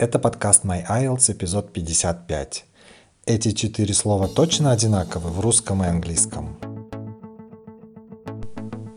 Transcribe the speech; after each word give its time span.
Это 0.00 0.20
подкаст 0.20 0.64
My 0.64 0.86
IELTS, 0.88 1.32
эпизод 1.32 1.72
55. 1.72 2.64
Эти 3.26 3.50
четыре 3.50 3.92
слова 3.92 4.28
точно 4.28 4.70
одинаковы 4.70 5.28
в 5.28 5.40
русском 5.40 5.82
и 5.82 5.88
английском. 5.88 6.56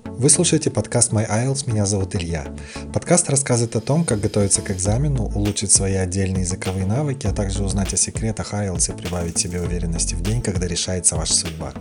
Вы 0.06 0.30
слушаете 0.30 0.70
подкаст 0.70 1.12
My 1.12 1.28
IELTS, 1.28 1.68
меня 1.68 1.88
зовут 1.88 2.16
Илья. 2.16 2.46
Подкаст 2.94 3.32
рассказывает 3.32 3.76
о 3.76 3.82
том, 3.82 4.06
как 4.06 4.20
готовиться 4.20 4.62
к 4.62 4.70
экзамену, 4.70 5.24
улучшить 5.24 5.72
свои 5.72 5.96
отдельные 5.96 6.42
языковые 6.42 6.86
навыки, 6.86 7.26
а 7.26 7.34
также 7.34 7.64
узнать 7.64 7.96
о 7.96 7.98
секретах 7.98 8.54
IELTS 8.54 8.94
и 8.94 8.96
прибавить 9.02 9.40
себе 9.40 9.60
уверенности 9.60 10.14
в 10.14 10.22
день, 10.22 10.44
когда 10.44 10.68
решается 10.68 11.16
ваша 11.16 11.34
судьба. 11.34 11.74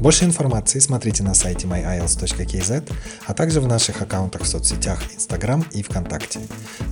Больше 0.00 0.26
информации 0.26 0.78
смотрите 0.78 1.22
на 1.22 1.34
сайте 1.34 1.66
myiles.kz, 1.66 2.92
а 3.26 3.34
также 3.34 3.60
в 3.60 3.66
наших 3.66 4.02
аккаунтах 4.02 4.42
в 4.42 4.46
соцсетях 4.46 5.02
Instagram 5.14 5.64
и 5.72 5.82
ВКонтакте. 5.82 6.40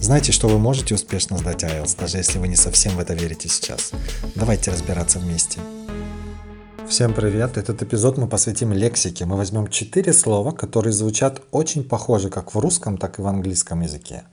Знайте, 0.01 0.33
что 0.33 0.49
вы 0.49 0.59
можете 0.59 0.95
успешно 0.95 1.37
сдать 1.37 1.63
IELTS, 1.63 1.99
даже 2.01 2.17
если 2.17 2.39
вы 2.39 2.49
не 2.49 2.57
совсем 2.57 2.97
в 2.97 2.99
это 2.99 3.13
верите 3.13 3.49
сейчас. 3.49 3.93
Давайте 4.35 4.71
разбираться 4.71 5.19
вместе. 5.19 5.61
Всем 6.89 7.13
привет! 7.13 7.57
Этот 7.57 7.83
эпизод 7.83 8.19
мы 8.19 8.27
посвятим 8.27 8.73
лексике. 8.73 9.27
Мы 9.27 9.37
возьмем 9.37 9.69
четыре 9.69 10.13
слова, 10.13 10.53
которые 10.53 10.93
звучат 10.93 11.43
очень 11.51 11.85
похоже 11.85 12.31
как 12.31 12.55
в 12.55 12.59
русском, 12.59 12.97
так 12.97 13.19
и 13.19 13.23
в 13.23 13.27
английском 13.27 13.83
языке. 13.83 14.25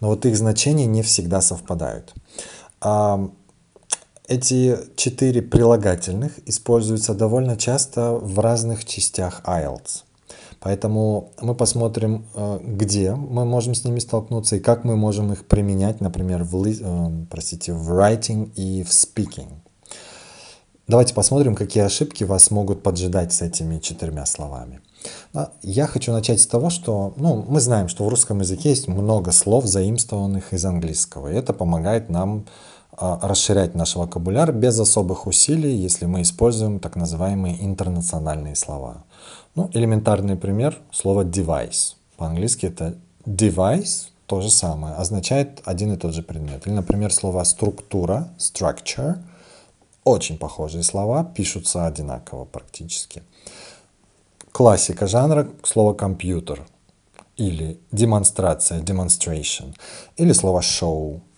Но 0.00 0.08
вот 0.08 0.24
их 0.26 0.36
значения 0.36 0.86
не 0.86 1.02
всегда 1.02 1.40
совпадают. 1.40 2.14
Эти 4.26 4.78
четыре 4.96 5.42
прилагательных 5.42 6.32
используются 6.46 7.12
довольно 7.12 7.58
часто 7.58 8.12
в 8.12 8.38
разных 8.38 8.86
частях 8.86 9.42
IELTS. 9.44 10.04
Поэтому 10.60 11.32
мы 11.42 11.54
посмотрим, 11.54 12.24
э, 12.34 12.58
где 12.62 13.14
мы 13.14 13.44
можем 13.44 13.74
с 13.74 13.84
ними 13.84 13.98
столкнуться 13.98 14.56
и 14.56 14.60
как 14.60 14.82
мы 14.84 14.96
можем 14.96 15.30
их 15.34 15.44
применять, 15.44 16.00
например, 16.00 16.42
в, 16.42 16.66
э, 16.66 17.26
простите, 17.30 17.74
в 17.74 17.92
writing 17.92 18.50
и 18.54 18.82
в 18.82 18.88
speaking. 18.88 19.50
Давайте 20.88 21.12
посмотрим, 21.12 21.54
какие 21.54 21.82
ошибки 21.82 22.24
вас 22.24 22.50
могут 22.50 22.82
поджидать 22.82 23.34
с 23.34 23.42
этими 23.42 23.78
четырьмя 23.78 24.24
словами. 24.24 24.80
Я 25.62 25.86
хочу 25.86 26.12
начать 26.12 26.40
с 26.40 26.46
того, 26.46 26.70
что 26.70 27.12
ну, 27.18 27.44
мы 27.46 27.60
знаем, 27.60 27.88
что 27.88 28.04
в 28.04 28.08
русском 28.08 28.40
языке 28.40 28.70
есть 28.70 28.88
много 28.88 29.32
слов, 29.32 29.66
заимствованных 29.66 30.54
из 30.54 30.64
английского, 30.64 31.30
и 31.30 31.34
это 31.34 31.52
помогает 31.52 32.08
нам 32.08 32.46
а, 32.46 32.73
расширять 32.98 33.74
наш 33.74 33.96
вокабуляр 33.96 34.52
без 34.52 34.78
особых 34.78 35.26
усилий, 35.26 35.74
если 35.74 36.06
мы 36.06 36.22
используем 36.22 36.78
так 36.78 36.96
называемые 36.96 37.64
интернациональные 37.64 38.54
слова. 38.54 39.04
Ну, 39.54 39.70
элементарный 39.72 40.36
пример– 40.36 40.78
слово 40.92 41.24
device. 41.24 41.94
По-английски 42.16 42.66
это 42.66 42.94
device, 43.26 44.08
то 44.26 44.40
же 44.40 44.50
самое, 44.50 44.94
означает 44.94 45.60
один 45.64 45.92
и 45.92 45.96
тот 45.96 46.14
же 46.14 46.22
предмет. 46.22 46.66
Или, 46.66 46.74
например, 46.74 47.12
слово 47.12 47.44
структура, 47.44 48.28
structure, 48.38 49.18
очень 50.04 50.38
похожие 50.38 50.82
слова, 50.82 51.24
пишутся 51.24 51.86
одинаково 51.86 52.44
практически. 52.44 53.22
Классика 54.52 55.06
жанра– 55.06 55.48
слово 55.64 55.94
компьютер 55.94 56.60
или 57.36 57.78
демонстрация, 57.90 58.80
demonstration, 58.80 59.74
или 60.16 60.32
слово 60.32 60.60
show– 60.60 61.20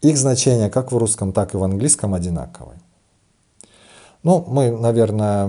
их 0.00 0.18
значение 0.18 0.68
как 0.68 0.92
в 0.92 0.96
русском, 0.96 1.32
так 1.32 1.54
и 1.54 1.56
в 1.56 1.62
английском 1.62 2.14
одинаковые. 2.14 2.78
Ну, 4.22 4.44
мы, 4.46 4.70
наверное, 4.70 5.48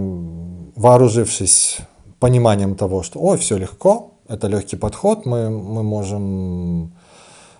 вооружившись 0.76 1.78
пониманием 2.20 2.76
того, 2.76 3.04
что 3.04 3.20
ой, 3.20 3.38
все 3.38 3.58
легко, 3.58 4.12
это 4.28 4.48
легкий 4.48 4.78
подход, 4.78 5.26
мы, 5.26 5.50
мы 5.50 5.84
можем 5.84 6.94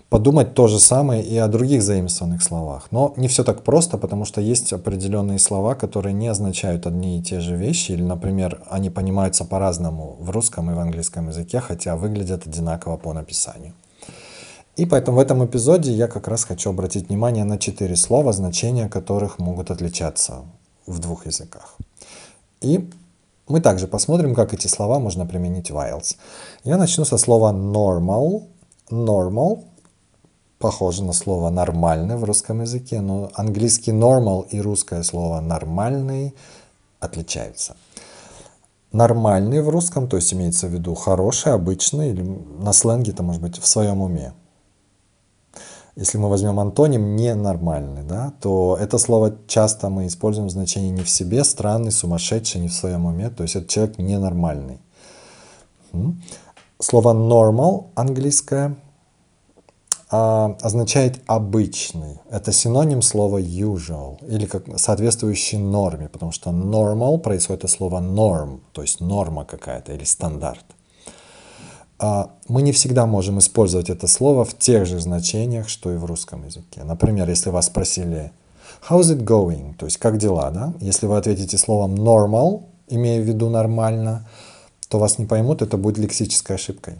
подумать 0.08 0.54
то 0.54 0.68
же 0.68 0.78
самое 0.78 1.22
и 1.22 1.36
о 1.36 1.48
других 1.48 1.82
заимствованных 1.82 2.42
словах. 2.42 2.88
Но 2.90 3.12
не 3.16 3.28
все 3.28 3.44
так 3.44 3.62
просто, 3.62 3.98
потому 3.98 4.24
что 4.24 4.40
есть 4.40 4.72
определенные 4.72 5.38
слова, 5.38 5.74
которые 5.74 6.12
не 6.12 6.28
означают 6.28 6.86
одни 6.86 7.18
и 7.18 7.22
те 7.22 7.40
же 7.40 7.56
вещи, 7.56 7.92
или, 7.92 8.02
например, 8.02 8.62
они 8.70 8.90
понимаются 8.90 9.44
по-разному 9.44 10.16
в 10.20 10.30
русском 10.30 10.70
и 10.70 10.74
в 10.74 10.78
английском 10.78 11.28
языке, 11.28 11.60
хотя 11.60 11.96
выглядят 11.96 12.46
одинаково 12.46 12.96
по 12.96 13.12
написанию. 13.12 13.72
И 14.76 14.86
поэтому 14.86 15.18
в 15.18 15.20
этом 15.20 15.44
эпизоде 15.44 15.92
я 15.92 16.08
как 16.08 16.26
раз 16.26 16.44
хочу 16.44 16.70
обратить 16.70 17.08
внимание 17.08 17.44
на 17.44 17.58
четыре 17.58 17.94
слова, 17.94 18.32
значения 18.32 18.88
которых 18.88 19.38
могут 19.38 19.70
отличаться 19.70 20.42
в 20.86 20.98
двух 20.98 21.26
языках. 21.26 21.76
И 22.60 22.90
мы 23.46 23.60
также 23.60 23.86
посмотрим, 23.86 24.34
как 24.34 24.52
эти 24.52 24.66
слова 24.66 24.98
можно 24.98 25.26
применить 25.26 25.70
в 25.70 25.76
IELTS. 25.76 26.16
Я 26.64 26.76
начну 26.76 27.04
со 27.04 27.18
слова 27.18 27.52
normal. 27.52 28.42
Normal 28.90 29.64
похоже 30.58 31.04
на 31.04 31.12
слово 31.12 31.50
нормальный 31.50 32.16
в 32.16 32.24
русском 32.24 32.62
языке, 32.62 33.00
но 33.00 33.30
английский 33.34 33.92
normal 33.92 34.48
и 34.48 34.60
русское 34.60 35.02
слово 35.02 35.40
нормальный 35.40 36.34
отличаются. 37.00 37.76
Нормальный 38.90 39.60
в 39.60 39.68
русском, 39.68 40.08
то 40.08 40.16
есть 40.16 40.32
имеется 40.32 40.66
в 40.66 40.70
виду 40.70 40.94
хороший, 40.94 41.52
обычный, 41.52 42.10
или 42.10 42.22
на 42.58 42.72
сленге 42.72 43.12
это 43.12 43.22
может 43.22 43.42
быть 43.42 43.58
в 43.58 43.66
своем 43.66 44.00
уме 44.00 44.32
если 45.96 46.18
мы 46.18 46.28
возьмем 46.28 46.58
антоним 46.58 47.14
ненормальный, 47.14 48.02
да, 48.02 48.32
то 48.40 48.76
это 48.80 48.98
слово 48.98 49.36
часто 49.46 49.88
мы 49.90 50.06
используем 50.06 50.48
в 50.48 50.50
значении 50.50 50.90
не 50.90 51.02
в 51.02 51.08
себе, 51.08 51.44
странный, 51.44 51.92
сумасшедший, 51.92 52.60
не 52.60 52.68
в 52.68 52.72
своем 52.72 53.06
уме, 53.06 53.30
то 53.30 53.42
есть 53.42 53.54
это 53.56 53.68
человек 53.68 53.98
ненормальный. 53.98 54.80
Слово 56.80 57.14
normal 57.14 57.86
английское 57.94 58.74
а, 60.10 60.56
означает 60.60 61.22
обычный. 61.26 62.18
Это 62.28 62.52
синоним 62.52 63.00
слова 63.00 63.40
usual 63.40 64.18
или 64.26 64.46
как 64.46 64.64
соответствующий 64.78 65.58
норме, 65.58 66.08
потому 66.08 66.32
что 66.32 66.50
normal 66.50 67.18
происходит 67.18 67.64
от 67.64 67.70
слова 67.70 68.00
norm, 68.00 68.60
то 68.72 68.82
есть 68.82 69.00
норма 69.00 69.44
какая-то 69.44 69.92
или 69.92 70.04
стандарт. 70.04 70.64
А, 72.04 72.30
мы 72.48 72.60
не 72.60 72.72
всегда 72.72 73.06
можем 73.06 73.38
использовать 73.38 73.88
это 73.88 74.06
слово 74.08 74.44
в 74.44 74.58
тех 74.58 74.84
же 74.84 75.00
значениях, 75.00 75.70
что 75.70 75.90
и 75.90 75.96
в 75.96 76.04
русском 76.04 76.44
языке. 76.44 76.84
Например, 76.84 77.26
если 77.30 77.48
вас 77.48 77.66
спросили 77.66 78.30
«How's 78.90 79.16
it 79.16 79.24
going?» 79.24 79.74
То 79.76 79.86
есть 79.86 79.96
«Как 79.96 80.18
дела?» 80.18 80.50
да? 80.50 80.74
Если 80.80 81.06
вы 81.06 81.16
ответите 81.16 81.56
словом 81.56 81.94
«normal», 81.94 82.64
имея 82.88 83.22
в 83.22 83.24
виду 83.24 83.48
«нормально», 83.48 84.28
то 84.88 84.98
вас 84.98 85.18
не 85.18 85.24
поймут, 85.24 85.62
это 85.62 85.78
будет 85.78 85.96
лексической 85.96 86.56
ошибкой. 86.56 86.96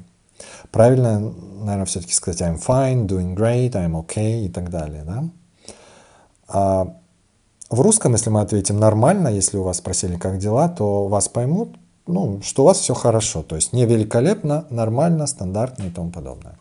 Правильно, 0.71 1.21
наверное, 1.61 1.85
все-таки 1.85 2.15
сказать 2.15 2.41
I'm 2.41 2.59
fine, 2.59 3.07
doing 3.07 3.37
great, 3.37 3.73
I'm 3.73 4.03
okay 4.07 4.47
и 4.47 4.49
так 4.49 4.71
далее. 4.71 5.05
Да? 5.05 5.25
А 6.49 6.97
в 7.69 7.81
русском, 7.83 8.13
если 8.13 8.31
мы 8.31 8.41
ответим 8.41 8.81
нормально, 8.81 9.29
если 9.29 9.59
у 9.59 9.65
вас 9.65 9.77
спросили, 9.79 10.17
как 10.17 10.39
дела, 10.39 10.71
то 10.71 11.09
вас 11.09 11.29
поймут, 11.29 11.77
ну, 12.07 12.41
что 12.43 12.63
у 12.63 12.67
вас 12.67 12.79
все 12.79 12.95
хорошо, 12.95 13.43
то 13.43 13.57
есть 13.57 13.73
не 13.73 13.87
великолепно, 13.87 14.67
нормально, 14.71 15.27
стандартно 15.27 15.85
и 15.85 15.91
тому 15.91 16.11
подобное. 16.11 16.59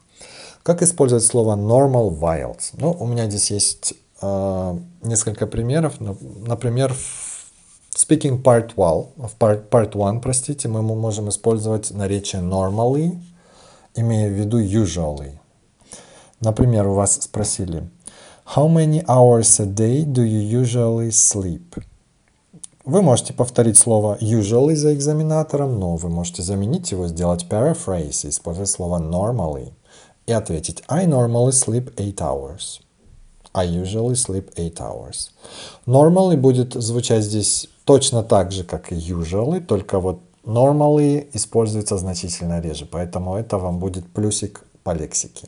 Как 0.63 0.81
использовать 0.81 1.25
слово 1.25 1.55
normal 1.57 2.17
wilds? 2.17 2.73
Ну, 2.77 2.91
у 2.91 3.05
меня 3.05 3.29
здесь 3.29 3.51
есть 3.51 3.93
э, 4.21 4.77
несколько 5.01 5.45
примеров. 5.45 5.99
Например, 5.99 6.93
в 6.93 7.95
speaking 7.95 8.41
part 8.41 8.75
one, 8.75 9.07
в 9.17 9.35
part, 9.37 9.67
part 9.69 9.91
one, 9.91 10.21
простите, 10.21 10.69
мы 10.69 10.81
можем 10.81 11.27
использовать 11.27 11.91
наречие 11.91 12.41
normally, 12.41 13.19
имея 13.95 14.29
в 14.29 14.33
виду 14.33 14.61
usually. 14.61 15.37
Например, 16.39 16.87
у 16.87 16.93
вас 16.93 17.21
спросили, 17.21 17.89
how 18.55 18.67
many 18.67 19.05
hours 19.05 19.59
a 19.59 19.65
day 19.65 20.05
do 20.05 20.23
you 20.23 20.61
usually 20.61 21.11
sleep? 21.11 21.75
Вы 22.85 23.01
можете 23.01 23.31
повторить 23.31 23.77
слово 23.77 24.17
usually 24.19 24.75
за 24.75 24.93
экзаменатором, 24.93 25.79
но 25.79 25.95
вы 25.95 26.09
можете 26.09 26.41
заменить 26.41 26.91
его, 26.91 27.07
сделать 27.07 27.45
paraphrase, 27.49 28.27
использовать 28.27 28.69
слово 28.69 28.99
normally 28.99 29.71
и 30.27 30.33
ответить 30.33 30.83
I 30.89 31.05
normally 31.05 31.51
sleep 31.51 31.93
8 31.97 32.15
hours. 32.15 32.81
I 33.53 33.67
usually 33.67 34.15
sleep 34.15 34.51
8 34.57 34.73
hours. 34.79 35.29
Normally 35.85 36.35
будет 36.35 36.73
звучать 36.73 37.23
здесь 37.23 37.69
точно 37.85 38.21
так 38.21 38.51
же, 38.51 38.65
как 38.65 38.91
и 38.91 38.95
usually, 38.95 39.61
только 39.61 40.01
вот 40.01 40.19
normally 40.43 41.29
используется 41.31 41.97
значительно 41.97 42.59
реже, 42.59 42.85
поэтому 42.85 43.37
это 43.37 43.57
вам 43.59 43.79
будет 43.79 44.11
плюсик 44.11 44.65
по 44.83 44.91
лексике. 44.91 45.47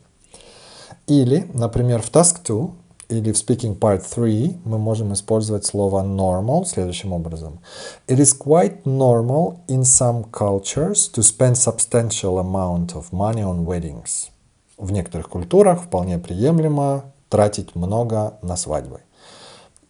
Или, 1.05 1.49
например, 1.53 2.01
в 2.01 2.09
task 2.11 2.37
2 2.47 2.69
или 3.09 3.31
в 3.31 3.35
speaking 3.35 3.77
part 3.77 4.03
3 4.13 4.61
мы 4.65 4.77
можем 4.77 5.13
использовать 5.13 5.65
слово 5.65 6.03
normal 6.03 6.65
следующим 6.65 7.13
образом. 7.13 7.59
It 8.07 8.17
is 8.17 8.37
quite 8.37 8.83
normal 8.83 9.57
in 9.67 9.81
some 9.81 10.29
cultures 10.31 11.09
to 11.13 11.21
spend 11.21 11.55
substantial 11.55 12.39
amount 12.39 12.93
of 12.93 13.11
money 13.11 13.43
on 13.43 13.65
weddings. 13.65 14.29
В 14.77 14.91
некоторых 14.91 15.29
культурах 15.29 15.83
вполне 15.83 16.17
приемлемо 16.19 17.03
тратить 17.29 17.75
много 17.75 18.37
на 18.41 18.55
свадьбы. 18.57 19.01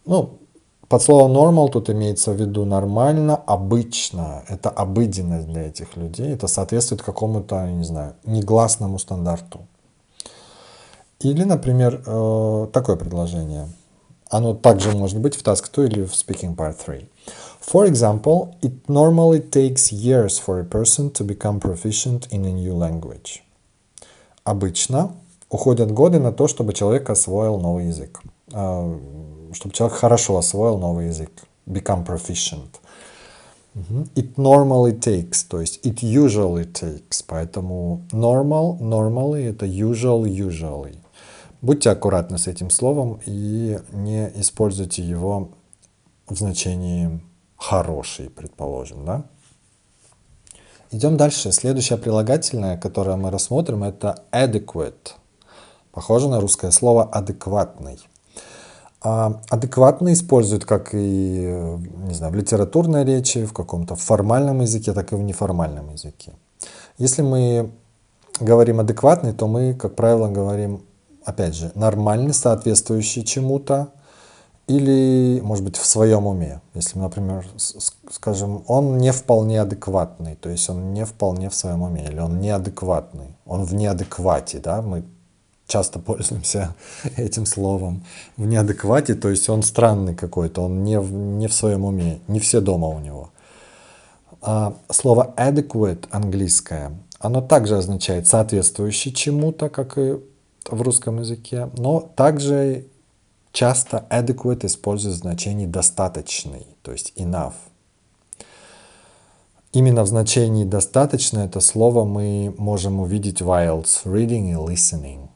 Ну, 0.04 0.38
под 0.88 1.02
словом 1.02 1.32
normal 1.32 1.68
тут 1.68 1.90
имеется 1.90 2.32
в 2.32 2.36
виду 2.36 2.64
нормально, 2.64 3.34
обычно. 3.34 4.44
Это 4.48 4.70
обыденность 4.70 5.48
для 5.48 5.62
этих 5.66 5.96
людей. 5.96 6.32
Это 6.32 6.46
соответствует 6.46 7.02
какому-то, 7.02 7.66
не 7.66 7.84
знаю, 7.84 8.14
негласному 8.24 8.98
стандарту. 8.98 9.60
Или, 11.20 11.44
например, 11.44 12.02
э, 12.04 12.66
такое 12.72 12.96
предложение. 12.96 13.68
Оно 14.28 14.54
также 14.54 14.92
может 14.92 15.18
быть 15.20 15.34
в 15.34 15.42
Task 15.42 15.70
2 15.72 15.84
или 15.84 16.04
в 16.04 16.12
Speaking 16.12 16.54
Part 16.54 16.76
3. 16.84 17.08
For 17.60 17.88
example, 17.88 18.54
it 18.60 18.86
normally 18.86 19.40
takes 19.40 19.92
years 19.92 20.38
for 20.38 20.60
a 20.60 20.64
person 20.64 21.10
to 21.12 21.24
become 21.24 21.58
proficient 21.58 22.28
in 22.30 22.44
a 22.44 22.52
new 22.52 22.74
language. 22.74 23.40
Обычно 24.44 25.12
уходят 25.48 25.90
годы 25.90 26.18
на 26.18 26.32
то, 26.32 26.48
чтобы 26.48 26.72
человек 26.72 27.08
освоил 27.08 27.58
новый 27.58 27.86
язык. 27.86 28.20
Э, 28.52 28.98
чтобы 29.52 29.74
человек 29.74 29.96
хорошо 29.96 30.36
освоил 30.36 30.78
новый 30.78 31.06
язык. 31.06 31.30
Become 31.66 32.04
proficient. 32.04 32.80
It 34.14 34.36
normally 34.36 34.98
takes, 34.98 35.44
то 35.46 35.60
есть 35.60 35.84
it 35.84 36.02
usually 36.02 36.64
takes. 36.64 37.22
Поэтому 37.26 38.00
normal, 38.10 38.78
normally 38.80 39.44
это 39.44 39.66
usual, 39.66 40.24
usually. 40.24 40.96
Будьте 41.62 41.90
аккуратны 41.90 42.38
с 42.38 42.46
этим 42.46 42.70
словом 42.70 43.20
и 43.26 43.78
не 43.92 44.30
используйте 44.36 45.02
его 45.02 45.50
в 46.28 46.36
значении 46.36 47.20
хороший, 47.56 48.30
предположим, 48.30 49.04
да? 49.04 49.24
Идем 50.90 51.16
дальше. 51.16 51.50
Следующее 51.52 51.98
прилагательное, 51.98 52.76
которое 52.76 53.16
мы 53.16 53.30
рассмотрим, 53.30 53.82
это 53.82 54.24
adequate. 54.32 55.14
Похоже 55.92 56.28
на 56.28 56.40
русское 56.40 56.70
слово 56.70 57.04
адекватный. 57.04 57.98
А 59.02 59.40
адекватно 59.50 60.12
используют 60.12 60.64
как 60.64 60.90
и 60.92 61.76
не 62.06 62.14
знаю, 62.14 62.32
в 62.32 62.36
литературной 62.36 63.04
речи, 63.04 63.44
в 63.44 63.52
каком-то 63.52 63.94
формальном 63.94 64.60
языке, 64.60 64.92
так 64.92 65.12
и 65.12 65.16
в 65.16 65.22
неформальном 65.22 65.92
языке. 65.92 66.32
Если 66.98 67.22
мы 67.22 67.70
говорим 68.40 68.80
адекватный, 68.80 69.32
то 69.32 69.46
мы, 69.46 69.74
как 69.74 69.96
правило, 69.96 70.28
говорим, 70.28 70.82
опять 71.26 71.54
же, 71.54 71.72
нормальный, 71.74 72.32
соответствующий 72.32 73.24
чему-то, 73.24 73.88
или, 74.68 75.40
может 75.42 75.64
быть, 75.64 75.76
в 75.76 75.84
своем 75.84 76.26
уме. 76.26 76.60
Если, 76.74 76.98
например, 76.98 77.44
скажем, 78.10 78.62
он 78.66 78.98
не 78.98 79.12
вполне 79.12 79.60
адекватный, 79.60 80.36
то 80.36 80.48
есть 80.48 80.70
он 80.70 80.94
не 80.94 81.04
вполне 81.04 81.50
в 81.50 81.54
своем 81.54 81.82
уме, 81.82 82.06
или 82.08 82.20
он 82.20 82.40
неадекватный, 82.40 83.36
он 83.44 83.64
в 83.64 83.74
неадеквате, 83.74 84.58
да, 84.58 84.82
мы 84.82 85.04
часто 85.66 85.98
пользуемся 86.06 86.74
этим 87.16 87.44
словом, 87.44 88.04
в 88.36 88.46
неадеквате, 88.46 89.14
то 89.14 89.28
есть 89.28 89.48
он 89.48 89.62
странный 89.62 90.14
какой-то, 90.14 90.62
он 90.62 90.84
не 90.84 91.00
в, 91.00 91.12
не 91.12 91.48
в 91.48 91.52
своем 91.52 91.84
уме, 91.84 92.20
не 92.28 92.38
все 92.38 92.60
дома 92.60 92.88
у 92.88 93.00
него. 93.00 93.30
А 94.42 94.74
слово 94.90 95.34
adequate 95.36 96.06
английское, 96.10 96.92
оно 97.18 97.40
также 97.40 97.78
означает 97.78 98.28
соответствующий 98.28 99.12
чему-то, 99.12 99.68
как 99.68 99.98
и 99.98 100.18
в 100.70 100.82
русском 100.82 101.18
языке, 101.20 101.70
но 101.76 102.00
также 102.00 102.86
часто 103.52 104.06
adequate 104.10 104.66
используют 104.66 105.16
в 105.16 105.20
значении 105.20 105.66
достаточный, 105.66 106.66
то 106.82 106.92
есть 106.92 107.12
enough. 107.16 107.54
Именно 109.72 110.04
в 110.04 110.06
значении 110.06 110.64
достаточно 110.64 111.40
это 111.40 111.60
слово 111.60 112.04
мы 112.04 112.54
можем 112.56 113.00
увидеть 113.00 113.42
IELTS 113.42 114.04
reading 114.04 114.50
и 114.50 114.54
listening. 114.54 115.28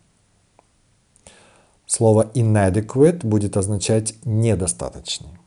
Слово 1.87 2.31
inadequate 2.35 3.27
будет 3.27 3.57
означать 3.57 4.15
недостаточный. 4.25 5.39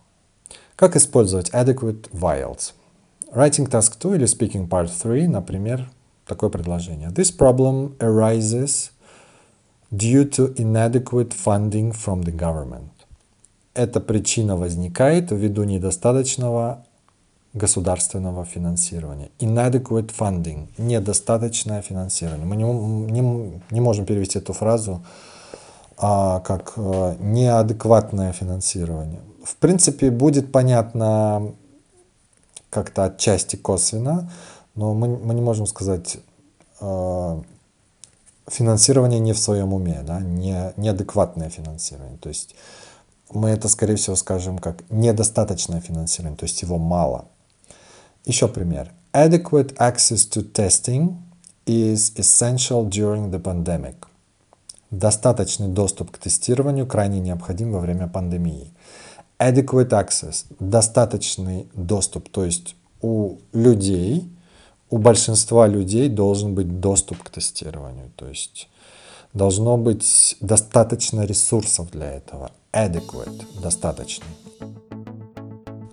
Как 0.75 0.95
использовать 0.95 1.49
adequate 1.51 2.11
IELTS? 2.11 2.73
Writing 3.33 3.67
Task 3.67 3.93
2 3.99 4.15
или 4.15 4.25
Speaking 4.25 4.67
Part 4.67 4.91
3, 5.01 5.27
например, 5.27 5.89
такое 6.27 6.49
предложение. 6.49 7.09
This 7.09 7.35
problem 7.35 7.97
arises 7.97 8.91
due 9.93 10.25
to 10.25 10.53
inadequate 10.55 11.33
funding 11.33 11.91
from 11.91 12.23
the 12.23 12.35
government. 12.35 12.89
Эта 13.75 13.99
причина 13.99 14.55
возникает 14.55 15.31
ввиду 15.31 15.63
недостаточного 15.63 16.85
государственного 17.53 18.45
финансирования. 18.45 19.29
Inadequate 19.39 20.11
funding. 20.17 20.67
Недостаточное 20.77 21.81
финансирование. 21.81 22.45
Мы 22.45 22.55
не, 22.55 22.63
не, 22.63 23.61
не 23.71 23.81
можем 23.81 24.05
перевести 24.05 24.39
эту 24.39 24.53
фразу 24.53 25.03
а, 25.97 26.39
как 26.39 26.73
а, 26.77 27.15
неадекватное 27.19 28.33
финансирование. 28.33 29.21
В 29.43 29.55
принципе, 29.57 30.09
будет 30.09 30.51
понятно 30.51 31.53
как-то 32.71 33.03
отчасти 33.03 33.55
косвенно, 33.55 34.31
но 34.73 34.95
мы, 34.95 35.07
мы 35.17 35.35
не 35.35 35.41
можем 35.41 35.67
сказать 35.67 36.17
а, 36.79 37.41
финансирование 38.47 39.19
не 39.19 39.33
в 39.33 39.39
своем 39.39 39.73
уме, 39.73 40.01
да, 40.05 40.19
не, 40.19 40.73
неадекватное 40.77 41.49
финансирование. 41.49 42.17
То 42.17 42.29
есть 42.29 42.55
мы 43.31 43.49
это, 43.49 43.67
скорее 43.67 43.95
всего, 43.95 44.15
скажем 44.15 44.59
как 44.59 44.83
недостаточное 44.89 45.81
финансирование, 45.81 46.37
то 46.37 46.45
есть 46.45 46.61
его 46.61 46.77
мало. 46.77 47.25
Еще 48.25 48.47
пример. 48.47 48.91
Adequate 49.13 49.75
access 49.77 50.27
to 50.29 50.51
testing 50.51 51.15
is 51.65 52.13
essential 52.15 52.87
during 52.87 53.31
the 53.31 53.41
pandemic. 53.41 53.95
Достаточный 54.91 55.67
доступ 55.67 56.11
к 56.11 56.17
тестированию 56.17 56.85
крайне 56.85 57.19
необходим 57.19 57.71
во 57.71 57.79
время 57.79 58.07
пандемии. 58.07 58.73
Adequate 59.39 59.89
access– 59.89 60.45
достаточный 60.59 61.67
доступ, 61.73 62.29
то 62.29 62.45
есть 62.45 62.75
у 63.01 63.37
людей, 63.51 64.31
у 64.93 64.99
большинства 64.99 65.65
людей 65.65 66.07
должен 66.07 66.53
быть 66.53 66.79
доступ 66.79 67.23
к 67.23 67.29
тестированию, 67.31 68.11
то 68.15 68.27
есть 68.27 68.69
должно 69.33 69.75
быть 69.75 70.37
достаточно 70.39 71.25
ресурсов 71.25 71.89
для 71.89 72.11
этого. 72.11 72.51
Adequate– 72.71 73.41
достаточный. 73.63 74.27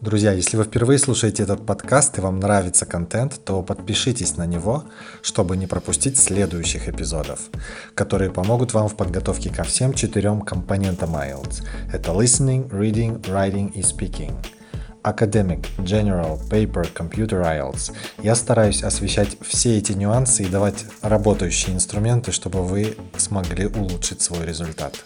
Друзья, 0.02 0.32
если 0.32 0.58
вы 0.58 0.64
впервые 0.64 0.98
слушаете 0.98 1.44
этот 1.44 1.64
подкаст 1.64 2.18
и 2.18 2.20
вам 2.20 2.40
нравится 2.40 2.84
контент, 2.84 3.40
то 3.42 3.62
подпишитесь 3.62 4.36
на 4.36 4.44
него, 4.44 4.84
чтобы 5.22 5.56
не 5.56 5.66
пропустить 5.66 6.18
следующих 6.18 6.86
эпизодов, 6.86 7.48
которые 7.94 8.30
помогут 8.30 8.74
вам 8.74 8.86
в 8.86 8.96
подготовке 8.96 9.48
ко 9.48 9.62
всем 9.62 9.94
четырем 9.94 10.42
компонентам 10.42 11.16
IELTS. 11.16 11.62
Это 11.90 12.12
listening, 12.12 12.68
reading, 12.68 13.18
writing 13.22 13.72
и 13.72 13.80
speaking– 13.80 14.34
Academic, 15.02 15.66
General, 15.78 16.38
Paper, 16.48 16.92
Computer 16.92 17.42
IELTS. 17.42 17.92
Я 18.22 18.34
стараюсь 18.34 18.82
освещать 18.82 19.36
все 19.40 19.78
эти 19.78 19.92
нюансы 19.92 20.44
и 20.44 20.48
давать 20.48 20.84
работающие 21.02 21.74
инструменты, 21.74 22.32
чтобы 22.32 22.62
вы 22.62 22.96
смогли 23.16 23.66
улучшить 23.66 24.20
свой 24.20 24.44
результат. 24.44 25.04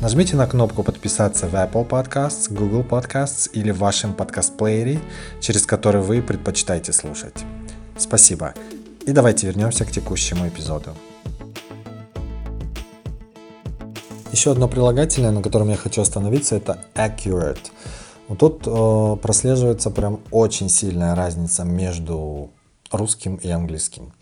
Нажмите 0.00 0.36
на 0.36 0.46
кнопку 0.46 0.82
подписаться 0.82 1.46
в 1.46 1.54
Apple 1.54 1.88
Podcasts, 1.88 2.52
Google 2.52 2.82
Podcasts 2.82 3.50
или 3.52 3.70
в 3.70 3.78
вашем 3.78 4.12
подкаст-плеере, 4.12 5.00
через 5.40 5.64
который 5.64 6.02
вы 6.02 6.22
предпочитаете 6.22 6.92
слушать. 6.92 7.44
Спасибо. 7.96 8.54
И 9.06 9.12
давайте 9.12 9.46
вернемся 9.46 9.84
к 9.84 9.90
текущему 9.90 10.46
эпизоду. 10.48 10.90
Еще 14.30 14.52
одно 14.52 14.66
прилагательное, 14.66 15.30
на 15.30 15.42
котором 15.42 15.68
я 15.68 15.76
хочу 15.76 16.00
остановиться, 16.02 16.56
это 16.56 16.78
accurate– 16.94 17.58
вот 18.28 18.38
тут 18.38 18.62
э, 18.66 19.16
прослеживается 19.20 19.90
прям 19.90 20.20
очень 20.30 20.68
сильная 20.68 21.14
разница 21.14 21.64
между 21.64 22.50
русским 22.90 23.36
и 23.36 23.48
английским. 23.48 24.12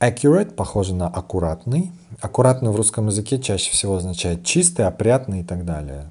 Accurate 0.00 0.54
похоже 0.54 0.94
на 0.94 1.08
аккуратный. 1.08 1.92
Аккуратный 2.20 2.70
в 2.70 2.76
русском 2.76 3.06
языке 3.06 3.38
чаще 3.38 3.70
всего 3.70 3.96
означает 3.96 4.44
чистый, 4.44 4.86
опрятный 4.86 5.40
и 5.40 5.44
так 5.44 5.64
далее. 5.64 6.10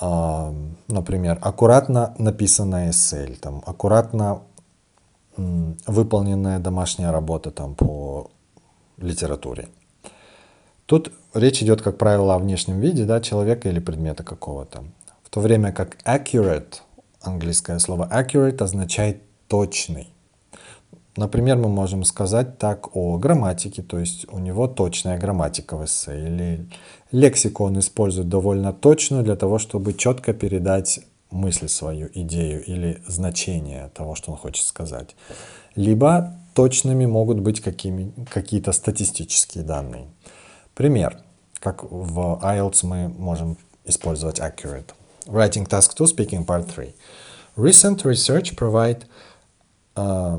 Э, 0.00 0.52
например, 0.88 1.38
аккуратно 1.42 2.14
написанная 2.18 2.90
эссе, 2.90 3.26
там, 3.40 3.62
аккуратно 3.66 4.42
выполненная 5.36 6.58
домашняя 6.58 7.10
работа 7.10 7.50
там, 7.50 7.74
по 7.74 8.30
литературе. 8.96 9.68
Тут 10.86 11.12
речь 11.34 11.62
идет, 11.62 11.82
как 11.82 11.98
правило, 11.98 12.34
о 12.34 12.38
внешнем 12.38 12.80
виде 12.80 13.04
да, 13.04 13.20
человека 13.20 13.68
или 13.68 13.80
предмета 13.80 14.22
какого-то 14.22 14.84
то 15.36 15.40
время 15.42 15.70
как 15.70 15.98
accurate, 16.06 16.80
английское 17.20 17.78
слово 17.78 18.08
accurate 18.10 18.62
означает 18.62 19.20
точный. 19.48 20.08
Например, 21.14 21.58
мы 21.58 21.68
можем 21.68 22.04
сказать 22.04 22.56
так 22.56 22.96
о 22.96 23.18
грамматике, 23.18 23.82
то 23.82 23.98
есть 23.98 24.26
у 24.32 24.38
него 24.38 24.66
точная 24.66 25.18
грамматика 25.18 25.76
в 25.76 25.84
эссе, 25.84 26.26
или 26.26 26.66
лексику 27.12 27.64
он 27.64 27.78
использует 27.78 28.30
довольно 28.30 28.72
точную 28.72 29.24
для 29.24 29.36
того, 29.36 29.58
чтобы 29.58 29.92
четко 29.92 30.32
передать 30.32 31.00
мысль 31.30 31.68
свою, 31.68 32.08
идею 32.14 32.64
или 32.64 33.02
значение 33.06 33.90
того, 33.92 34.14
что 34.14 34.32
он 34.32 34.38
хочет 34.38 34.64
сказать. 34.64 35.16
Либо 35.74 36.32
точными 36.54 37.04
могут 37.04 37.40
быть 37.40 37.60
какие-то 37.60 38.72
статистические 38.72 39.64
данные. 39.64 40.06
Пример, 40.74 41.18
как 41.58 41.84
в 41.84 42.40
IELTS 42.42 42.86
мы 42.86 43.08
можем 43.08 43.58
использовать 43.84 44.40
accurate. 44.40 44.94
Writing 45.28 45.66
Task 45.66 45.94
2, 45.96 46.06
Speaking 46.06 46.44
Part 46.44 46.66
3. 46.68 46.94
Recent 47.56 48.04
research 48.04 48.56
provide, 48.56 49.04
uh, 49.96 50.38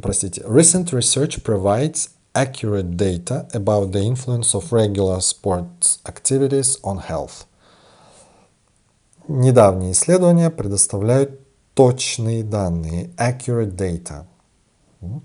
простите, 0.00 0.42
recent 0.46 0.92
research 0.92 1.42
provides 1.42 2.10
accurate 2.34 2.96
data 2.96 3.46
about 3.52 3.92
the 3.92 4.00
influence 4.00 4.54
of 4.54 4.72
regular 4.72 5.20
sports 5.20 5.98
activities 6.06 6.78
on 6.82 6.98
health. 6.98 7.46
Недавние 9.28 9.92
исследования 9.92 10.50
предоставляют 10.50 11.40
точные 11.74 12.42
данные, 12.42 13.10
accurate 13.16 13.76
data. 13.76 14.26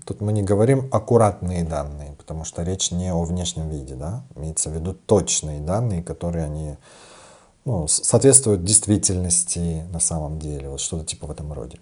Тут 0.06 0.20
мы 0.20 0.32
не 0.32 0.42
говорим 0.42 0.88
аккуратные 0.90 1.64
данные, 1.64 2.14
потому 2.16 2.44
что 2.44 2.62
речь 2.62 2.90
не 2.90 3.12
о 3.12 3.22
внешнем 3.24 3.68
виде, 3.68 3.94
да? 3.94 4.24
Имеется 4.34 4.70
в 4.70 4.74
виду 4.74 4.94
точные 4.94 5.60
данные, 5.60 6.02
которые 6.02 6.44
они 6.46 6.76
ну, 7.66 7.88
соответствуют 7.88 8.64
действительности 8.64 9.84
на 9.92 9.98
самом 9.98 10.38
деле, 10.38 10.70
вот 10.70 10.80
что-то 10.80 11.04
типа 11.04 11.26
в 11.26 11.32
этом 11.32 11.52
роде. 11.52 11.78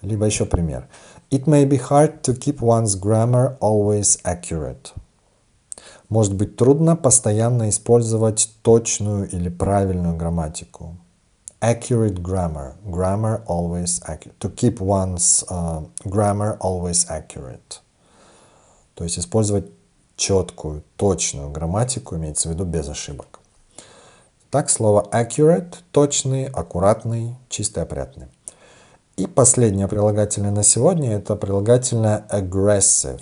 Либо 0.00 0.24
еще 0.24 0.46
пример. 0.46 0.88
It 1.30 1.44
may 1.44 1.68
be 1.68 1.76
hard 1.90 2.22
to 2.22 2.38
keep 2.38 2.60
one's 2.60 2.98
grammar 2.98 3.58
always 3.58 4.20
accurate. 4.22 4.92
Может 6.08 6.34
быть 6.34 6.56
трудно 6.56 6.94
постоянно 6.94 7.68
использовать 7.68 8.48
точную 8.62 9.28
или 9.28 9.48
правильную 9.48 10.16
грамматику. 10.16 10.96
Accurate 11.60 12.22
grammar. 12.22 12.74
Grammar 12.84 13.44
always 13.46 14.00
accurate. 14.06 14.38
To 14.38 14.54
keep 14.54 14.80
one's 14.80 15.44
uh, 15.50 15.84
grammar 16.04 16.56
always 16.60 17.04
accurate. 17.10 17.80
То 18.94 19.02
есть 19.02 19.18
использовать 19.18 19.66
четкую, 20.16 20.84
точную 20.96 21.50
грамматику, 21.50 22.14
имеется 22.14 22.48
в 22.48 22.52
виду 22.52 22.64
без 22.64 22.88
ошибок. 22.88 23.37
Так, 24.50 24.70
слово 24.70 25.06
accurate– 25.12 25.74
точный, 25.92 26.46
аккуратный, 26.46 27.36
чистый, 27.50 27.82
опрятный. 27.82 28.28
И 29.18 29.26
последнее 29.26 29.88
прилагательное 29.88 30.50
на 30.50 30.62
сегодня– 30.62 31.12
это 31.18 31.36
прилагательное 31.36 32.24
aggressive. 32.30 33.20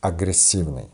Агрессивный. 0.00 0.88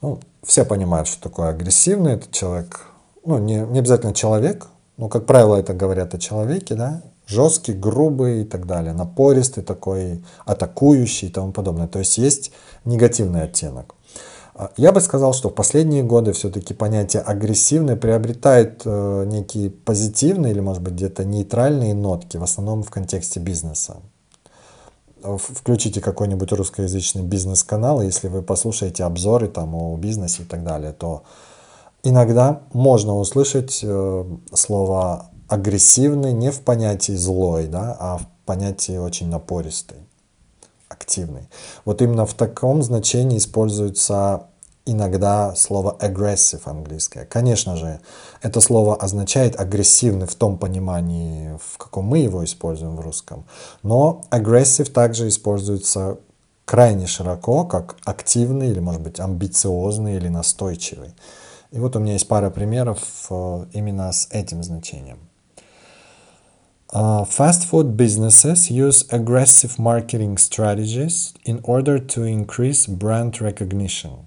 Ну, 0.00 0.20
все 0.42 0.64
понимают, 0.64 1.06
что 1.06 1.22
такое 1.22 1.50
агрессивный. 1.50 2.14
Это 2.14 2.32
человек, 2.32 2.86
ну, 3.26 3.38
не, 3.38 3.56
не 3.56 3.80
обязательно 3.80 4.14
человек, 4.14 4.68
но, 4.96 5.10
как 5.10 5.26
правило, 5.26 5.56
это 5.56 5.74
говорят 5.74 6.14
о 6.14 6.18
человеке, 6.18 6.74
да, 6.74 7.02
жесткий, 7.26 7.74
грубый 7.74 8.40
и 8.40 8.44
так 8.46 8.66
далее, 8.66 8.94
напористый 8.94 9.62
такой, 9.62 10.24
атакующий 10.46 11.28
и 11.28 11.30
тому 11.30 11.52
подобное. 11.52 11.88
То 11.88 11.98
есть 11.98 12.16
есть 12.16 12.52
негативный 12.86 13.42
оттенок. 13.42 13.96
А, 14.60 14.70
я 14.76 14.92
бы 14.92 15.00
сказал, 15.00 15.32
что 15.32 15.48
в 15.48 15.54
последние 15.54 16.02
годы 16.02 16.32
все-таки 16.32 16.74
понятие 16.74 17.22
агрессивный 17.22 17.96
приобретает 17.96 18.82
э, 18.84 19.24
некие 19.26 19.70
позитивные 19.70 20.52
или, 20.52 20.60
может 20.60 20.82
быть, 20.82 20.92
где-то 20.92 21.24
нейтральные 21.24 21.94
нотки, 21.94 22.36
в 22.36 22.42
основном 22.42 22.82
в 22.82 22.90
контексте 22.90 23.40
бизнеса. 23.40 23.96
Включите 25.22 26.02
какой-нибудь 26.02 26.52
русскоязычный 26.52 27.22
бизнес-канал, 27.22 28.02
если 28.02 28.28
вы 28.28 28.42
послушаете 28.42 29.04
обзоры 29.04 29.48
там 29.48 29.74
о 29.74 29.96
бизнесе 29.96 30.42
и 30.42 30.46
так 30.46 30.62
далее, 30.62 30.92
то 30.92 31.22
иногда 32.02 32.60
можно 32.74 33.16
услышать 33.16 33.80
э, 33.82 34.24
слово 34.52 35.30
агрессивный 35.48 36.34
не 36.34 36.50
в 36.50 36.60
понятии 36.60 37.12
злой, 37.12 37.66
да, 37.66 37.96
а 37.98 38.18
в 38.18 38.26
понятии 38.44 38.98
очень 38.98 39.30
напористый 39.30 39.96
активный. 40.90 41.48
Вот 41.84 42.02
именно 42.02 42.26
в 42.26 42.34
таком 42.34 42.82
значении 42.82 43.38
используется 43.38 44.49
иногда 44.86 45.54
слово 45.54 45.96
aggressive 46.00 46.62
английское. 46.64 47.24
Конечно 47.24 47.76
же, 47.76 48.00
это 48.42 48.60
слово 48.60 48.96
означает 48.96 49.58
агрессивный 49.58 50.26
в 50.26 50.34
том 50.34 50.58
понимании, 50.58 51.58
в 51.62 51.78
каком 51.78 52.06
мы 52.06 52.18
его 52.18 52.44
используем 52.44 52.96
в 52.96 53.00
русском. 53.00 53.44
Но 53.82 54.22
aggressive 54.30 54.90
также 54.90 55.28
используется 55.28 56.18
крайне 56.64 57.06
широко, 57.06 57.64
как 57.64 57.96
активный 58.04 58.70
или, 58.70 58.80
может 58.80 59.02
быть, 59.02 59.20
амбициозный 59.20 60.16
или 60.16 60.28
настойчивый. 60.28 61.14
И 61.72 61.78
вот 61.78 61.96
у 61.96 62.00
меня 62.00 62.14
есть 62.14 62.28
пара 62.28 62.50
примеров 62.50 63.00
э, 63.30 63.66
именно 63.72 64.10
с 64.12 64.28
этим 64.30 64.62
значением. 64.62 65.18
Uh, 66.92 67.24
fast 67.24 67.64
food 67.70 67.96
businesses 67.96 68.68
use 68.68 69.04
aggressive 69.12 69.78
marketing 69.78 70.36
strategies 70.36 71.32
in 71.44 71.60
order 71.62 72.00
to 72.00 72.24
increase 72.24 72.88
brand 72.88 73.40
recognition. 73.40 74.26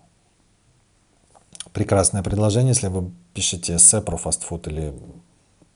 Прекрасное 1.74 2.24
предложение, 2.24 2.70
если 2.70 2.88
вы 2.88 3.12
пишете 3.34 3.76
эссе 3.76 4.02
про 4.02 4.18
фастфуд 4.18 4.68
или 4.68 4.94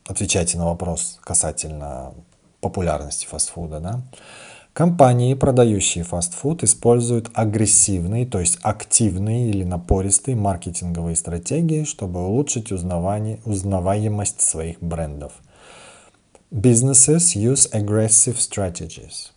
отвечаете 0.06 0.58
на 0.58 0.66
вопрос 0.66 1.20
касательно 1.24 2.14
популярности 2.62 3.26
фастфуда. 3.26 3.80
Да? 3.80 4.02
Компании, 4.74 5.34
продающие 5.34 6.04
фастфуд, 6.04 6.64
используют 6.64 7.32
агрессивные, 7.34 8.26
то 8.28 8.40
есть 8.40 8.60
активные 8.62 9.50
или 9.50 9.64
напористые 9.64 10.36
маркетинговые 10.36 11.16
стратегии, 11.16 11.84
чтобы 11.84 12.26
улучшить 12.26 12.72
узнаваемость 12.72 14.42
своих 14.42 14.80
брендов– 14.82 15.34
Businesses 16.50 17.36
use 17.36 17.68
aggressive 17.74 18.38
strategies. 18.38 19.32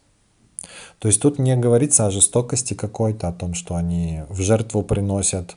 То 1.01 1.09
есть 1.09 1.21
тут 1.21 1.41
не 1.41 1.57
говорится 1.57 2.07
о 2.07 2.13
жестокости 2.13 2.75
какой-то, 2.75 3.27
о 3.27 3.33
том, 3.33 3.55
что 3.55 3.75
они 3.75 4.23
в 4.29 4.41
жертву 4.41 4.85
приносят, 4.85 5.57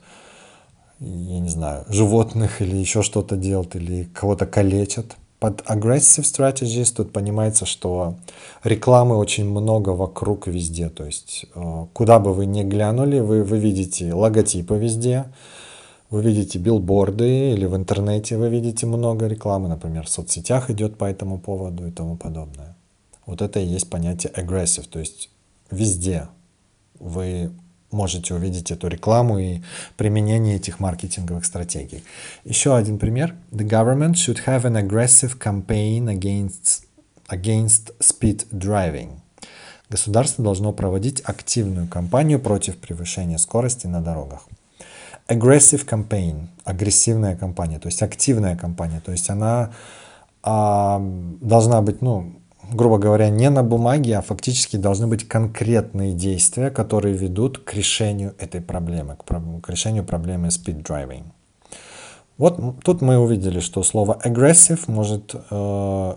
я 1.03 1.39
не 1.39 1.50
знаю, 1.50 1.86
животных 1.89 2.62
или 2.62 2.75
еще 2.75 3.01
что-то 3.01 3.36
делают, 3.36 3.75
или 3.75 4.05
кого-то 4.05 4.45
калечат. 4.45 5.17
Под 5.39 5.62
aggressive 5.62 6.24
strategies 6.24 6.93
тут 6.95 7.12
понимается, 7.12 7.65
что 7.65 8.15
рекламы 8.63 9.17
очень 9.17 9.50
много 9.50 9.89
вокруг 9.89 10.48
везде. 10.48 10.89
То 10.89 11.05
есть 11.05 11.45
э, 11.53 11.86
куда 11.91 12.19
бы 12.19 12.33
вы 12.33 12.45
ни 12.45 12.63
глянули, 12.63 13.19
вы, 13.19 13.43
вы 13.43 13.57
видите 13.57 14.13
логотипы 14.13 14.77
везде, 14.77 15.25
вы 16.10 16.22
видите 16.22 16.60
билборды 16.60 17.51
или 17.51 17.65
в 17.65 17.75
интернете 17.75 18.38
вы 18.38 18.48
видите 18.48 18.86
много 18.86 19.27
рекламы, 19.27 19.67
например, 19.67 20.05
в 20.05 20.10
соцсетях 20.10 20.69
идет 20.69 20.98
по 20.98 21.05
этому 21.05 21.39
поводу 21.39 21.88
и 21.88 21.91
тому 21.91 22.15
подобное. 22.15 22.77
Вот 23.25 23.41
это 23.41 23.60
и 23.60 23.65
есть 23.65 23.89
понятие 23.89 24.31
aggressive, 24.33 24.88
то 24.88 25.00
есть 25.00 25.29
везде 25.72 26.27
вы 27.00 27.51
можете 27.93 28.33
увидеть 28.33 28.71
эту 28.71 28.88
рекламу 28.88 29.39
и 29.39 29.62
применение 29.95 30.57
этих 30.57 30.79
маркетинговых 30.79 31.45
стратегий. 31.45 32.03
Еще 32.43 32.75
один 32.75 32.97
пример. 32.97 33.35
The 33.51 33.67
government 33.67 34.13
should 34.13 34.45
have 34.45 34.63
an 34.63 34.75
aggressive 34.75 35.38
campaign 35.39 36.05
against, 36.05 36.83
against 37.29 37.93
speed 38.00 38.47
driving. 38.51 39.12
Государство 39.89 40.43
должно 40.43 40.73
проводить 40.73 41.21
активную 41.23 41.88
кампанию 41.88 42.39
против 42.39 42.77
превышения 42.77 43.38
скорости 43.38 43.88
на 43.88 44.01
дорогах 44.01 44.47
aggressive 45.27 45.85
campaign, 45.85 46.47
агрессивная 46.63 47.35
кампания, 47.35 47.79
то 47.79 47.88
есть 47.88 48.01
активная 48.01 48.55
кампания, 48.55 49.01
то 49.03 49.12
есть 49.12 49.29
она 49.29 49.71
а, 50.41 51.01
должна 51.41 51.81
быть, 51.81 52.01
ну, 52.01 52.33
грубо 52.72 52.98
говоря, 52.98 53.29
не 53.29 53.50
на 53.50 53.63
бумаге, 53.63 54.17
а 54.17 54.22
фактически 54.22 54.77
должны 54.77 55.08
быть 55.08 55.27
конкретные 55.27 56.13
действия, 56.13 56.70
которые 56.70 57.15
ведут 57.15 57.60
к 57.60 57.74
решению 57.74 58.36
этой 58.39 58.62
проблемы, 58.62 59.15
к, 59.15 59.24
к 59.62 59.70
решению 59.70 60.03
проблемы 60.03 60.48
speed 60.48 60.84
driving. 60.84 61.24
Вот 62.38 62.84
тут 62.84 63.01
мы 63.01 63.17
увидели, 63.17 63.60
что 63.60 63.84
слово 63.84 64.20
aggressive 64.24 64.79
может 64.88 65.36
э, 65.51 66.15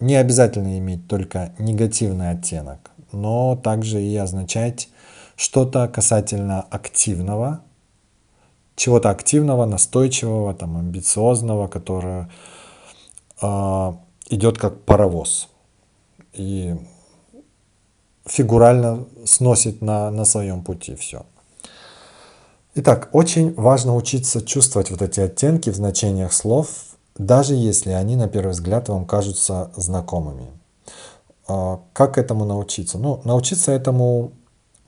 не 0.00 0.14
обязательно 0.14 0.78
иметь 0.78 1.06
только 1.08 1.52
негативный 1.58 2.30
оттенок, 2.30 2.90
но 3.12 3.56
также 3.56 4.02
и 4.02 4.16
означать 4.16 4.88
что-то 5.36 5.86
касательно 5.88 6.62
активного, 6.62 7.60
чего-то 8.76 9.10
активного, 9.10 9.66
настойчивого, 9.66 10.54
там, 10.54 10.76
амбициозного, 10.76 11.68
которое 11.68 12.30
э, 13.42 13.92
идет 14.30 14.58
как 14.58 14.80
паровоз 14.84 15.48
и 16.32 16.76
фигурально 18.26 19.06
сносит 19.24 19.80
на, 19.80 20.10
на 20.10 20.24
своем 20.24 20.62
пути 20.62 20.94
все. 20.94 21.24
Итак, 22.74 23.08
очень 23.12 23.54
важно 23.54 23.96
учиться 23.96 24.40
чувствовать 24.40 24.90
вот 24.90 25.02
эти 25.02 25.20
оттенки 25.20 25.70
в 25.70 25.74
значениях 25.74 26.32
слов, 26.32 26.68
даже 27.16 27.54
если 27.54 27.90
они 27.90 28.14
на 28.14 28.28
первый 28.28 28.52
взгляд 28.52 28.88
вам 28.88 29.04
кажутся 29.04 29.70
знакомыми. 29.74 30.46
А, 31.48 31.80
как 31.92 32.18
этому 32.18 32.44
научиться? 32.44 32.98
Ну, 32.98 33.20
научиться 33.24 33.72
этому 33.72 34.32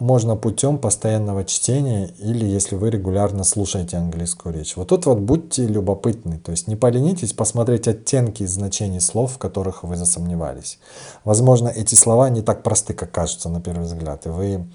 можно 0.00 0.35
путем 0.35 0.78
постоянного 0.78 1.45
чтения 1.45 2.11
или 2.19 2.45
если 2.45 2.75
вы 2.75 2.90
регулярно 2.90 3.45
слушаете 3.45 3.99
английскую 3.99 4.54
речь. 4.54 4.76
Вот 4.76 4.88
тут 4.88 5.07
вот 5.07 5.19
будьте 5.19 5.66
любопытны, 5.66 6.38
то 6.38 6.50
есть 6.50 6.66
не 6.66 6.76
поленитесь 6.76 7.33
посмотреть 7.33 7.87
оттенки 7.87 8.42
и 8.42 8.47
значений 8.47 9.00
слов, 9.00 9.35
в 9.35 9.38
которых 9.38 9.85
вы 9.85 9.97
засомневались. 9.97 10.78
Возможно, 11.25 11.69
эти 11.69 11.95
слова 11.95 12.30
не 12.30 12.42
так 12.42 12.62
просты, 12.62 12.95
как 12.95 13.12
кажутся 13.12 13.49
на 13.49 13.61
первый 13.61 13.85
взгляд, 13.85 14.26
и 14.26 14.30
вы, 14.30 14.66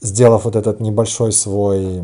сделав 0.00 0.44
вот 0.44 0.56
этот 0.56 0.80
небольшой 0.80 1.32
свой 1.32 2.02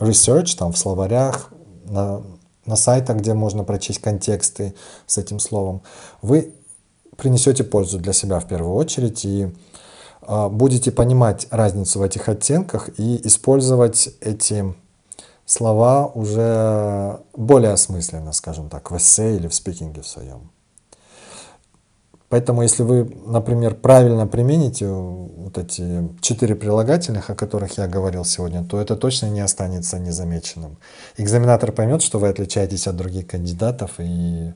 research 0.00 0.56
там 0.58 0.72
в 0.72 0.78
словарях, 0.78 1.52
на, 1.84 2.22
на 2.66 2.76
сайтах, 2.76 3.18
где 3.18 3.34
можно 3.34 3.64
прочесть 3.64 4.00
контексты 4.00 4.74
с 5.06 5.16
этим 5.16 5.38
словом, 5.38 5.82
вы 6.22 6.54
принесете 7.16 7.64
пользу 7.64 7.98
для 7.98 8.12
себя 8.12 8.40
в 8.40 8.46
первую 8.46 8.74
очередь 8.74 9.24
и 9.24 9.48
будете 10.26 10.90
понимать 10.92 11.46
разницу 11.50 11.98
в 11.98 12.02
этих 12.02 12.28
оттенках 12.28 12.90
и 12.98 13.26
использовать 13.26 14.10
эти 14.20 14.74
слова 15.46 16.06
уже 16.06 17.20
более 17.34 17.72
осмысленно, 17.72 18.32
скажем 18.32 18.68
так, 18.68 18.90
в 18.90 18.96
эссе 18.96 19.36
или 19.36 19.48
в 19.48 19.54
спикинге 19.54 20.02
в 20.02 20.06
своем. 20.06 20.50
Поэтому, 22.28 22.62
если 22.62 22.82
вы, 22.82 23.10
например, 23.26 23.74
правильно 23.74 24.26
примените 24.26 24.86
вот 24.86 25.56
эти 25.56 26.10
четыре 26.20 26.54
прилагательных, 26.54 27.30
о 27.30 27.34
которых 27.34 27.78
я 27.78 27.88
говорил 27.88 28.26
сегодня, 28.26 28.62
то 28.64 28.78
это 28.78 28.96
точно 28.96 29.30
не 29.30 29.40
останется 29.40 29.98
незамеченным. 29.98 30.76
Экзаменатор 31.16 31.72
поймет, 31.72 32.02
что 32.02 32.18
вы 32.18 32.28
отличаетесь 32.28 32.86
от 32.86 32.96
других 32.96 33.28
кандидатов 33.28 33.92
и 33.98 34.52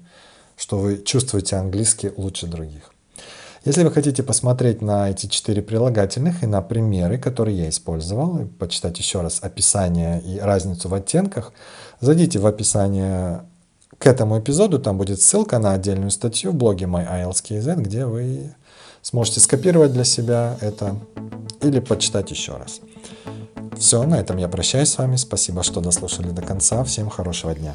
что 0.58 0.76
вы 0.76 0.98
чувствуете 0.98 1.56
английский 1.56 2.12
лучше 2.14 2.46
других. 2.46 2.91
Если 3.64 3.84
вы 3.84 3.92
хотите 3.92 4.24
посмотреть 4.24 4.82
на 4.82 5.10
эти 5.10 5.26
четыре 5.26 5.62
прилагательных 5.62 6.42
и 6.42 6.46
на 6.46 6.62
примеры, 6.62 7.16
которые 7.16 7.58
я 7.58 7.68
использовал, 7.68 8.38
и 8.38 8.44
почитать 8.44 8.98
еще 8.98 9.20
раз 9.20 9.38
описание 9.40 10.20
и 10.20 10.40
разницу 10.40 10.88
в 10.88 10.94
оттенках, 10.94 11.52
зайдите 12.00 12.40
в 12.40 12.46
описание 12.46 13.44
к 13.98 14.06
этому 14.06 14.40
эпизоду, 14.40 14.80
там 14.80 14.98
будет 14.98 15.20
ссылка 15.20 15.60
на 15.60 15.74
отдельную 15.74 16.10
статью 16.10 16.50
в 16.50 16.56
блоге 16.56 16.86
MyIELTS.KZ, 16.86 17.80
где 17.82 18.04
вы 18.04 18.52
сможете 19.00 19.38
скопировать 19.38 19.92
для 19.92 20.04
себя 20.04 20.56
это 20.60 20.96
или 21.60 21.78
почитать 21.78 22.32
еще 22.32 22.56
раз. 22.56 22.80
Все, 23.78 24.02
на 24.02 24.18
этом 24.18 24.38
я 24.38 24.48
прощаюсь 24.48 24.88
с 24.88 24.98
вами. 24.98 25.14
Спасибо, 25.14 25.62
что 25.62 25.80
дослушали 25.80 26.30
до 26.30 26.42
конца. 26.42 26.82
Всем 26.82 27.08
хорошего 27.08 27.54
дня. 27.54 27.74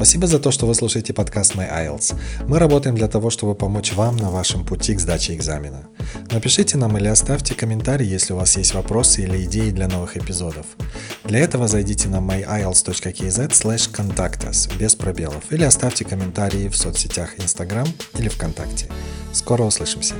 Спасибо 0.00 0.26
за 0.26 0.38
то, 0.38 0.50
что 0.50 0.64
вы 0.64 0.74
слушаете 0.74 1.12
подкаст 1.12 1.56
My 1.56 1.70
IELTS. 1.70 2.16
Мы 2.48 2.58
работаем 2.58 2.96
для 2.96 3.06
того, 3.06 3.28
чтобы 3.28 3.54
помочь 3.54 3.92
вам 3.92 4.16
на 4.16 4.30
вашем 4.30 4.64
пути 4.64 4.94
к 4.94 5.00
сдаче 5.00 5.34
экзамена. 5.34 5.90
Напишите 6.30 6.78
нам 6.78 6.96
или 6.96 7.06
оставьте 7.06 7.54
комментарий, 7.54 8.06
если 8.06 8.32
у 8.32 8.36
вас 8.36 8.56
есть 8.56 8.72
вопросы 8.72 9.24
или 9.24 9.44
идеи 9.44 9.68
для 9.68 9.88
новых 9.88 10.16
эпизодов. 10.16 10.64
Для 11.24 11.40
этого 11.40 11.68
зайдите 11.68 12.08
на 12.08 12.16
myielts.kz 12.16 13.50
slash 13.50 13.92
contact 13.92 14.74
без 14.78 14.94
пробелов 14.94 15.44
или 15.50 15.64
оставьте 15.64 16.06
комментарии 16.06 16.68
в 16.68 16.76
соцсетях 16.78 17.38
Instagram 17.38 17.86
или 18.14 18.30
ВКонтакте. 18.30 18.88
Скоро 19.34 19.64
услышимся! 19.64 20.14